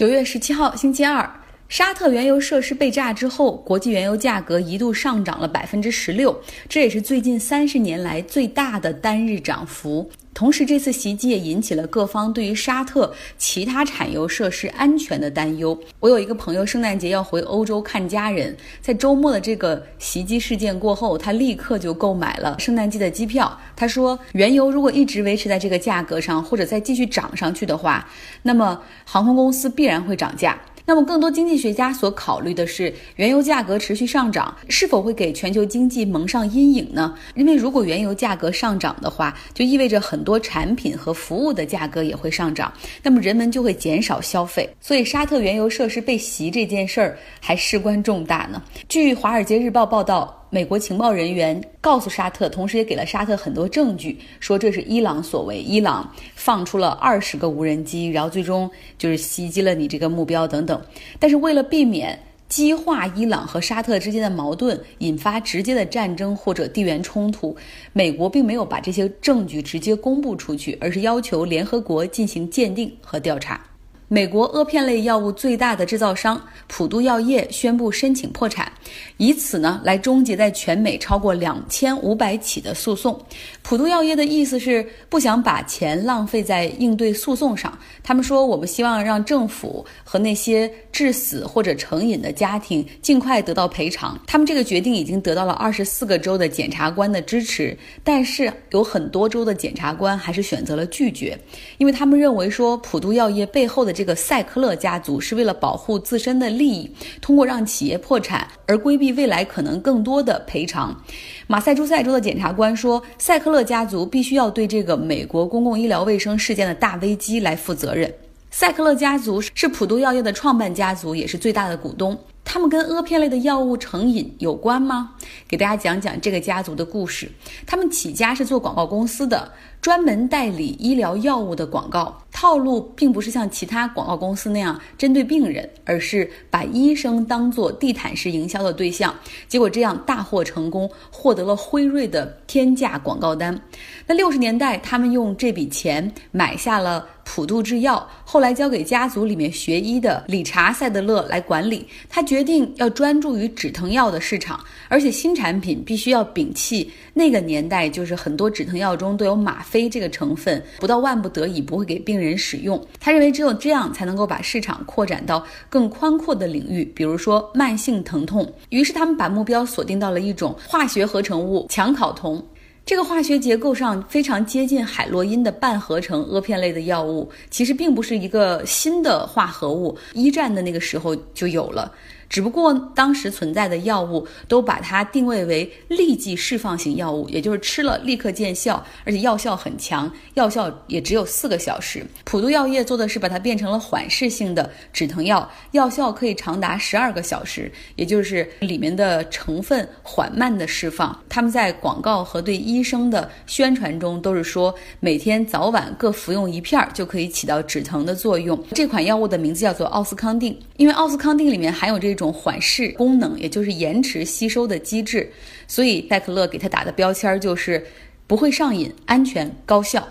[0.00, 1.30] 九月十七号，星期二，
[1.70, 6.36] 沙特原油设施被炸之后，国际原油价格一度上涨了百分之十六，
[6.68, 10.10] 这也是最近三十年来最大的单日涨幅。
[10.34, 15.78] 同时，这次袭击也引起了各方对于沙特其他产油设施安全的担忧。
[16.00, 23.56] 我有一个朋友，圣诞节要回欧洲看家人，在周末的这个袭击事件过后，他立刻就购买了圣诞季的机票。
[23.76, 28.08] 他说，原油如果一直维持在这个价格上，或者再继续涨上去的话，
[28.42, 30.58] 那么航空公司必然会涨价。
[30.84, 37.14] 那么，更多经济学家所考虑的是，原油价格持续上涨是否会给全球经济蒙上阴影呢？
[37.34, 42.72] 因为如果原油价格上涨的话，就意味着很多产品和服务的价格也会上涨，
[43.02, 44.68] 那么人们就会减少消费。
[44.80, 48.62] 所以，沙特原油设施被袭这件事儿还事关重大呢。
[48.88, 50.39] 据《华尔街日报》报道。
[50.52, 55.62] 美国情报人员告诉沙特，同时也给了沙特很多证据，说这是伊朗所为。
[55.62, 58.68] 伊朗放出了二十个无人机，然后最终
[58.98, 60.82] 就是袭击了你这个目标等等。
[61.20, 62.18] 但是为了避免
[62.48, 67.56] 激化伊朗和沙特之间的矛盾，引发直接的战争或者地缘冲突，
[67.92, 73.64] 美国并没有把这些证据直接公布出去，而是要求联合国进行鉴定和调查。
[74.12, 78.70] 美国阿片类药物最大的制造商普渡药业宣布申请破产，
[79.18, 83.16] 以此呢来终结在全美超过两千五百起的诉讼。
[83.62, 87.78] 普渡药业的意思是不想把钱浪费在应对诉讼上。
[88.02, 94.18] 他们说，我们希望让政府和那些致死或者成瘾的家庭尽快得到赔偿。
[94.26, 101.38] 他们这个决定已经得到了二十四个州的检察官的支持，但是有很多州的检察官还是选择了拒绝，
[101.78, 103.99] 因为他们认为说普渡药业背后的。
[104.00, 110.98] 这个赛克勒家族是为了保护自身的利益，通过让企业破产而规避未来可能更多的赔偿。
[111.46, 118.10] 马赛诸塞州的检察官说，赛克勒家族必须要对这个美国公共医疗卫生事件的大危机来负责任。
[118.50, 122.18] 赛克勒家族是普渡药业的创办家族，也是最大的股东。
[122.42, 125.10] 他们跟阿片类的药物成瘾有关吗？
[125.46, 127.30] 给大家讲讲这个家族的故事。
[127.66, 129.52] 他们起家是做广告公司的。
[129.80, 139.14] 专门代理医疗药物的广告套路，并不是像其他广告公司那样针对病人，而是把医生当做地毯式营销的对象。
[139.48, 143.58] 结果这样大获成功，获得了辉瑞的天价广告单。
[144.06, 151.86] 那六十年代，他们用这笔钱买下了普渡制药，后来交给家族里面学医的理查·塞德勒来管理。
[152.08, 159.62] 他决定要专注于止疼药的市场，而且新产品必须要摒弃那个年代就是很多止疼药中都有吗。
[159.70, 162.84] 非这个成分不到万不得已不会给病人使用。
[162.98, 168.52] 他认为只有这样才能够把市场扩展到更宽阔的领域，比如说慢性疼痛。
[168.70, 172.44] 于是他们把目标锁定到了一种化学合成物强考酮。
[172.84, 181.92] 这个化学结构上非常接近海洛因的半合成阿片类的药物，其实并不是一个新的化合物，一战的那个时候就有了。
[182.30, 192.06] 只不过当时存在的药物都把它定位为立即释放型药物，也就是吃了立刻见效，而且药效很强，药效也只有四个小时。
[192.24, 201.20] 普渡药业做的是把它变成了缓释性的止疼药，药效可以长达十二个小时，也就是里面的成分缓慢的释放。
[201.28, 208.56] 他们在广告和对医生的宣传中都是说，每天早晚各服用一片儿就可以起到止疼的作用。
[208.72, 212.19] 这款药物的名字叫做奥司康定，因为奥司康定里面含有这。
[212.20, 215.28] 种缓释功能，也就是延迟吸收的机制，
[215.66, 217.84] 所以赛克勒给他打的标签就是
[218.28, 220.08] 不会上瘾、安全、高效。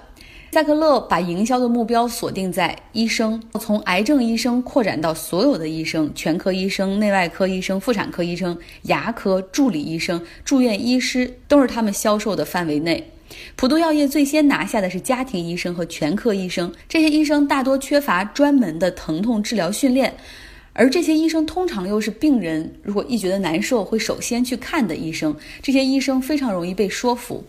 [0.51, 13.11] 赛克勒把营销的目标锁定在医生，从癌症医生扩展到所有的医生，全科医生、内外科医生、妇产科医生、牙科助理医生、住院医师都是他们销售的范围内。
[13.55, 20.11] 普渡药业最先拿下的是家庭医生和全科医生，这些医生大多缺乏专门的疼痛治疗训练。
[20.79, 27.43] 而这些医生通常又是病人如果一觉得难受会首先去看的医生，这些医生非常容易被说服。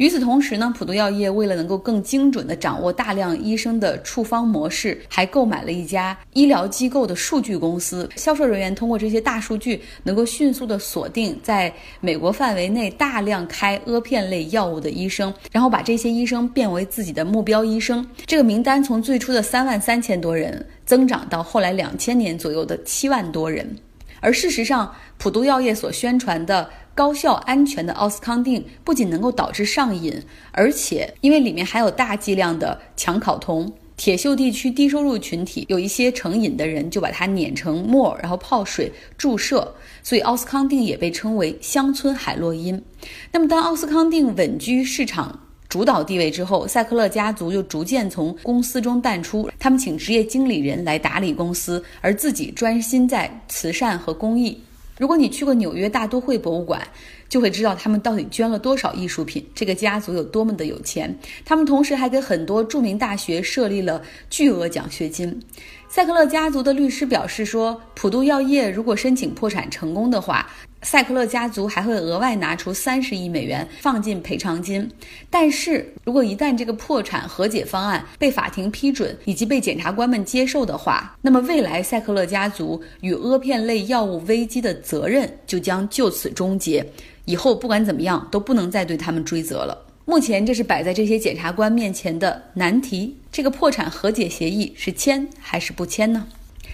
[0.00, 8.08] 与此同时呢，普渡药业为了能够更精准地掌握大量医生的处方模式，还购买了一家医疗机构的数据公司。
[8.16, 11.70] 销售人员通过这些大数据，能够迅速地锁定在
[12.00, 18.08] 美国范围内大量开阿片类药物的医生，然后把这些医生变为自己的目标医生。
[18.24, 23.76] 这个名单从最初的三万三千多人，增长到后来两千年左右的七万多人。
[24.22, 26.70] 而事实上，普渡药业所宣传的。
[27.00, 42.84] 高效安全的奥司康定不仅能够导致上瘾，而且因为里面含有大剂量的强考酮，铁锈地区低收入群体有一些成瘾的人就把它碾成沫，然后泡水注射，所以奥司康定也被称为乡村海洛因。
[43.32, 45.40] 那么当奥司康定稳居市场。
[45.70, 49.48] 主导地位之后，塞克勒家族又逐渐从公司中淡出。
[49.58, 54.60] 他们请职业经理人来打理公司，而自己专心在慈善和公益。
[55.00, 56.86] 如果你去过纽约大都会博物馆，
[57.26, 59.42] 就会知道他们到底捐了多少艺术品。
[59.54, 61.18] 这个家族有多么的有钱。
[61.42, 65.40] 他们同时还给很多著名大学设立了巨额奖学金。
[65.88, 70.46] 塞克勒家族的律师表示说，普渡药业如果申请破产成功的话。
[70.82, 74.90] 塞克勒家族还会额外拿出三十亿美元放进赔偿金，
[75.28, 86.84] 但是如果一旦这个破产和解方案被法庭批准以及被检察官们接受的话，那么未来塞克勒家族与阿片类药物危机的责任就将就此终结，
[87.26, 89.86] 以后不管怎么样都不能再对他们追责了。
[90.06, 96.26] 目前这是摆在这些检察官面前的难题：这个破产和解协议是签还是不签呢？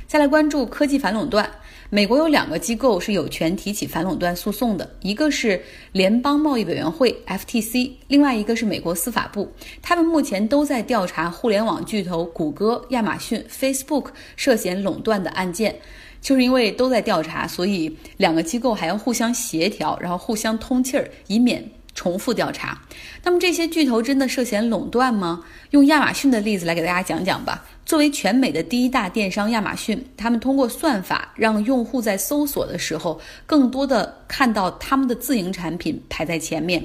[0.07, 1.51] 再来关注科技反垄断。
[1.91, 5.63] 美国有两个机构是有权提起反垄断诉讼的，一个是
[5.93, 9.53] 联邦贸易委员会 （FTC），另外一个是美国司法部。
[9.83, 14.07] 他们目前都在调查互联网巨头谷歌、亚马逊、Facebook
[14.37, 15.77] 涉嫌垄断的案件。
[16.21, 22.81] 就是因为都在调查，所以两个机构还要互相协调，然后互相通气儿，以免重复调查。
[23.25, 25.43] 那么这些巨头真的涉嫌垄断吗？
[25.71, 27.65] 用亚马逊的例子来给大家讲讲吧。
[27.85, 36.85] 作为全美的第一大电商，亚马逊，他们通过算法让用户在搜索的时候，更多的看到他们的自营产品排在前面，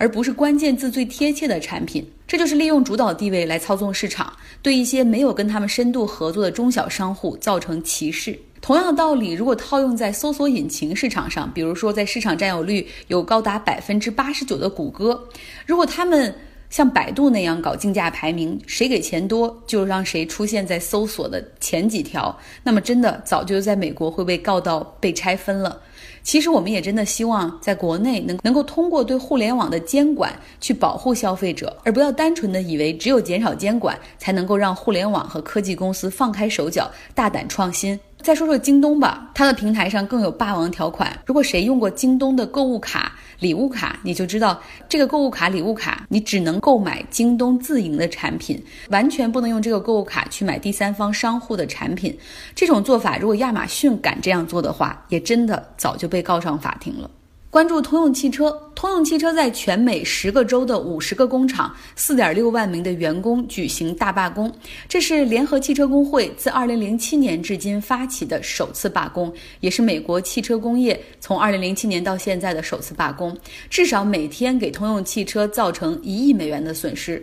[0.00, 2.02] 而不是关键字最贴切的产品。
[2.26, 4.32] 这就是利用主导地位来操纵市场，
[4.62, 8.38] 对一些没有跟他们深度合作的中小商户造成歧视。
[8.62, 15.28] 同样的道理，如果套用在搜索引擎市场上，比如说在市场占有率有高达百分之八十九的谷歌，
[15.66, 16.34] 如果他们。
[16.70, 22.38] 像百度那样搞竞价排名，谁给钱多就让谁出现在搜索的前几条。
[22.62, 25.82] 那么真的早就在美国会被告到被拆分了。
[26.22, 37.98] 其实我们也真的希望在国内能能够通过对互联网的监管去保护消费者，而不要单纯的以为只有减少监管才能够让互联网和科技公司放开手脚大胆创新。
[38.22, 41.18] 再说说京东吧，它的平台上更有霸王条款。
[41.24, 52.16] 如果谁用过京东的购物卡、礼物卡，你就知道这个购物卡、礼物卡，你只能购买京东自营的产品，完全不能用这个购物卡去买第三方商户的产品。
[52.54, 57.10] 这种做法，如果亚马逊敢这样做的话，也真的早就被告上法庭了。
[57.50, 64.50] 关注通用汽车，通用汽车在全美十个州的五十个工厂，四点六万名的员工举行大罢工。
[64.88, 73.36] 这是联合汽车工会自二零零七年至今发起的首次罢工，也是美国汽车工业从二零零七年到现在的首次罢工。
[73.68, 77.20] 至少每天给通用汽车造成一亿美元的损失。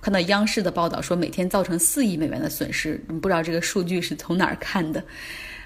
[0.00, 5.02] 看到央视的报道说，每天造成四亿美元的损失，不知道这个数据是从哪儿看的？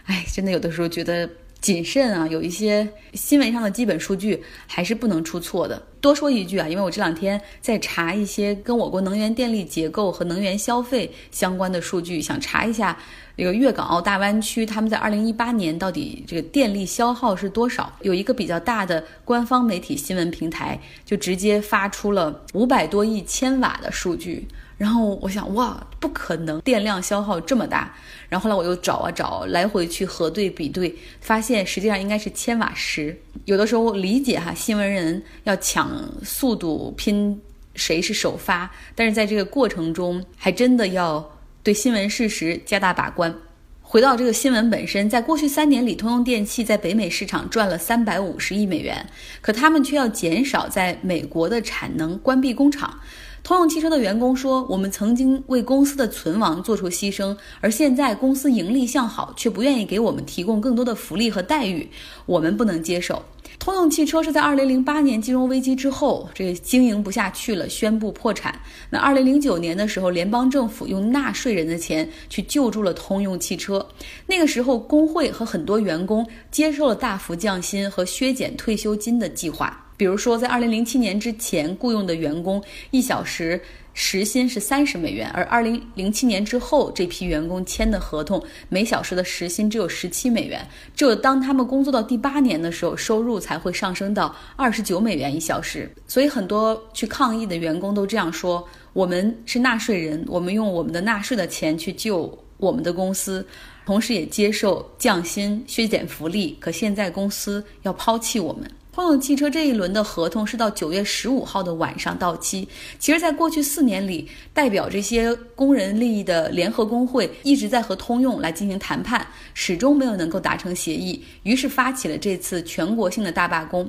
[0.05, 1.26] 哎，真的有的时候觉得。
[1.60, 5.82] 谨慎啊，有一些新闻上的基本数据还是不能出错的。
[6.00, 12.96] 多说一句啊，因为我这两天在查一些跟我国能源电力结构和能源消费相关的数据，想查一下
[13.37, 17.93] 这个粤港澳大湾区他们在二零一八年到底这个电力消耗是多少。
[18.02, 24.46] 有一个比较大的官方媒体新闻平台就直接发出了五百多亿千瓦的数据。
[24.78, 27.92] 然后我想，哇，不可能，电量消耗这么大。
[28.28, 33.20] 然后后来我又找啊找，来回去核对比对，发现实际上应该是千瓦时。
[33.44, 35.90] 有的时候理解哈，新闻人要抢
[36.25, 37.38] 速度，拼
[37.75, 41.28] 谁是首发，但是在这个过程中，还真的要
[41.64, 43.34] 对新闻事实加大把关。
[43.82, 49.05] 回到这个新闻本身，在过去三年里，通用电气在北美市场赚了三百五十亿美元，
[49.41, 53.00] 可他们却要减少在美国的产能，关闭工厂。
[53.48, 61.88] 通用汽车的员工说：“我们曾经为公司的存亡做出牺牲，而现在公司盈利向好，却不愿意给我们提供更多的福利和待遇，
[62.26, 63.24] 我们不能接受。”
[63.58, 68.55] 通用汽车是在2008年金融危机之后，这经营不下去了，宣布破产。
[68.90, 73.88] 那2009年的时候，联邦政府用纳税人的钱去救助了通用汽车。
[74.26, 79.86] 那个时候，工会和很多员工接受了大幅降薪和削减退休金的计划。
[79.98, 82.62] 比如说，在二零零七年之前雇佣的员工
[82.93, 83.60] 一小时
[83.93, 90.64] 时薪是三十美元，而二零零七年之后这批员工签的合同，每小时的时薪只有十七美元。
[90.94, 95.93] 只有当他们工作到第八年的时候，收入才会上升到二十九美元一小时。
[96.06, 98.64] 所以很多去抗议的员工都这样说
[98.94, 103.44] ：“我们是纳税人，我们用我们的纳税的钱去救我们的公司，
[103.84, 106.56] 同时也接受降薪、削减福利。
[106.60, 112.67] 可现在公司要抛弃我们。”通用汽车这一轮的合同是到九月十五号的晚上到期。
[112.98, 119.24] 其实，在过去四年里，代表这些工人利益的联合工会一直在和通用来进行谈判，
[119.55, 123.88] 始终没有能够达成协议，于是发起了这次全国性的大罢工。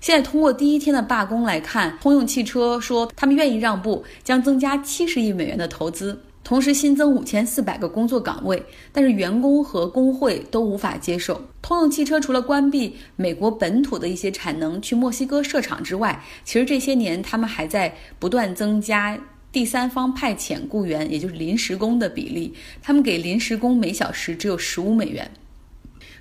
[0.00, 6.18] 现在通过第一天的罢工来看，通用汽车说他们愿意让步，将增加七十亿美元的投资。
[6.46, 8.62] 同时新增五千四百个工作岗位，
[8.92, 11.42] 但是员工和工会都无法接受。
[11.60, 19.18] 通用汽车除了关闭美国本土的一些产能去墨西哥设厂之外，其实这些年他们还在不断增加
[19.50, 22.54] 第三方派遣雇员，也就是临时工的比例。
[22.80, 25.28] 他们给临时工每小时只有十五美元。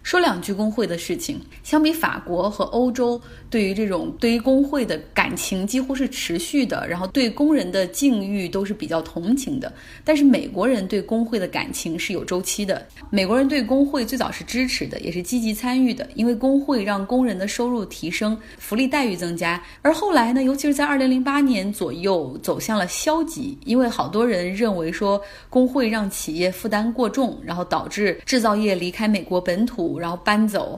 [0.01, 1.39] 说两句工会的事情。
[1.63, 3.19] 相比法国和欧洲，
[3.55, 9.71] 对于这种对于工会的感情几乎是持续的，然后对工人的境遇都是比较同情的。
[10.03, 12.85] 但是美国人对工会的感情是有周期的。
[13.09, 19.63] 美国人对工会最早是支持的，也是积极参与的，因为工会让工人的收入提升，福利待遇增加。
[19.81, 29.97] 而后来呢，尤其是在二零零八年左右走向了消极，因为好多人认为说工会让企业负担过重，然后导致制造业离开美国本土。
[29.97, 30.77] 然后搬走，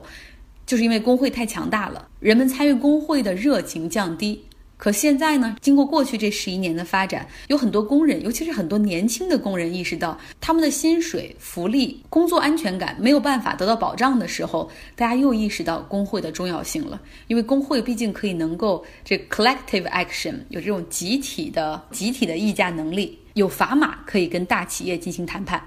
[0.68, 4.38] 就是因为工会太强大了，人们参与工会的热情降低。
[4.76, 17.00] 可现在呢，经过过去这十一年的发展，有很多工人，尤其是很多年轻的工人意识到，他们的薪水、福利、工作安全感没有办法得到保障的时候，大家又意识到工会的重要性了。
[17.28, 25.60] 因为工会毕竟可以能够这 collective action 有这种集体的集体的议价能力，有砝码可以跟大企业进行谈判。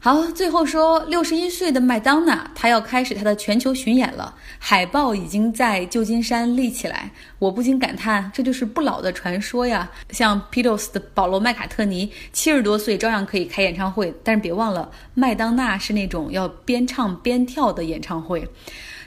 [0.00, 4.32] 好，最后说，六十一岁的麦当娜，她要开始她的全球巡演了。
[4.56, 9.90] 海报已经在旧金山立起来，我不禁感叹，这就是不老的传说呀。
[10.10, 18.48] 像 Beatles 的保罗·麦卡特尼，七十多岁照样可以开演唱会，但是别忘了，麦当娜是那种要边唱边跳的演唱会。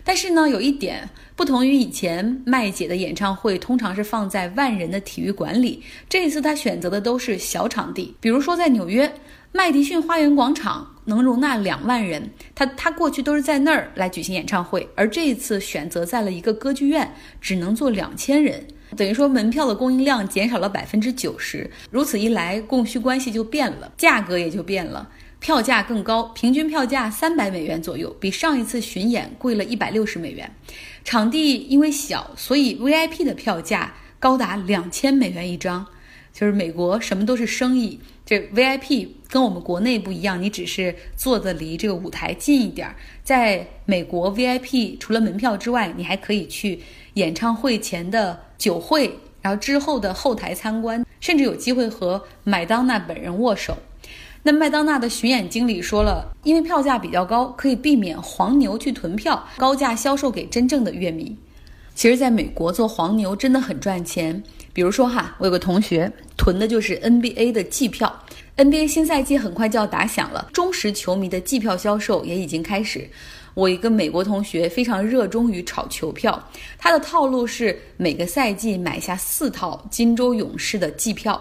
[0.03, 9.10] 但是呢，有一点不同于以前，麦姐的演唱会通常是放在万人的体育馆里，这一次她选择的都是小场地，比如说在纽约。
[9.53, 18.65] 麦迪逊花园广场能容纳两万人，他他过去都是在那儿来举行演唱会，而这一次选择在了一个歌剧院，只能坐两千人，
[18.96, 21.70] 等于说门票的供应量减少了百分之九十。
[21.89, 30.50] 如此一来，供需关系就变了，价格也就变了，票价更高，平均票价三百美元左右，比上一次巡演贵了一百六十美元。
[31.03, 35.86] 场地因为小，所以 VIP 的票价高达两千美元一张。
[36.33, 42.95] 就是美国什么都是生意，这 VIP 跟我们国内不一样，你只是坐的离这个舞台近一点儿。
[43.23, 46.79] 在美国 VIP 除了门票之外，你还可以去
[47.15, 53.77] 演唱会前的酒会，然后之后的后台参观，甚至有机会和麦当娜本人握手。
[54.43, 61.38] 那麦当娜的巡演经理说了，因为票价比较高，可以避免黄牛去囤票，高价销售给真正的乐迷。
[61.93, 64.41] 其实，在美国做黄牛真的很赚钱。
[64.73, 68.13] 比如说哈，我有个同学囤的就是 NBA 的季票
[68.57, 73.07] ，NBA 新赛季很快就要打响了，忠实球迷的季票销售也已经开始。
[73.53, 76.41] 我一个美国同学非常热衷于炒球票，
[76.77, 81.39] 他的套路是每个赛季买下四套金州勇士的季票，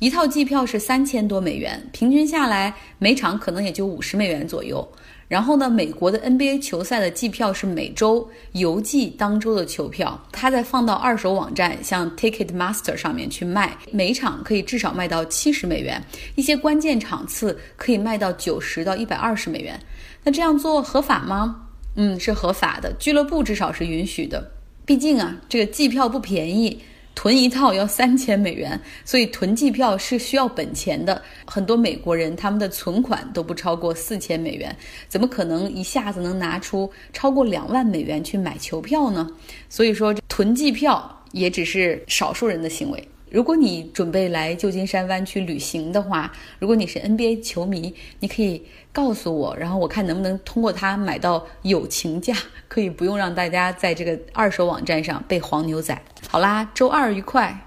[0.00, 4.86] 一套季票是三千多美元，平均下来每场可能也就五十美元左右。
[5.26, 16.02] 然后呢，美国的 NBA 球赛的季票是每周邮寄当周的球票，它再放到二手网站，像 Ticketmaster 上面去卖，每场可以至少卖到七十美元，
[16.34, 19.80] 一些关键场次可以卖到九十到一百二十美元。
[20.22, 21.68] 那这样做合法吗？
[21.96, 24.50] 嗯，是合法的，俱乐部至少是允许的。
[24.84, 26.82] 毕竟啊，这个季票不便宜。
[27.14, 31.22] 囤一套要三千美元，所以囤机票是需要本钱的。
[31.46, 34.76] 很多美国人他们的存款都不超过四千美元，
[35.08, 39.30] 怎么可能一下子能拿出超过两万美元去买球票呢？
[39.68, 43.08] 所以说，囤机票也只是少数人的行为。
[43.34, 48.62] 如果你准备来旧金山湾区旅行的话，如果你是 NBA 球迷，你可以
[48.92, 52.32] 告诉我，然后我看能不能通过它买到友情价，
[52.68, 56.00] 可以不用让大家在这个二手网站上被黄牛宰。
[56.28, 57.63] 好啦，周二愉快。